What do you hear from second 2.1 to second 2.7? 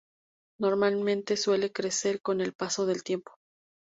con el